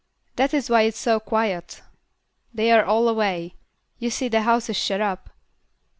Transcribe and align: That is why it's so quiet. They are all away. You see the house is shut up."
That 0.35 0.51
is 0.51 0.67
why 0.67 0.81
it's 0.81 0.97
so 0.97 1.19
quiet. 1.19 1.83
They 2.51 2.71
are 2.71 2.83
all 2.83 3.07
away. 3.07 3.53
You 3.99 4.09
see 4.09 4.29
the 4.29 4.41
house 4.41 4.67
is 4.67 4.75
shut 4.75 4.99
up." 4.99 5.29